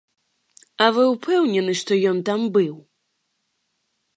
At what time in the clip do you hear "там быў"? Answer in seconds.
2.31-2.75